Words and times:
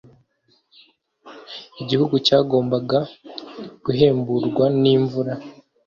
Igihugu 1.81 2.15
cyagombaga 2.25 2.99
guhemburwa 3.83 4.65
nimvura 4.81 5.33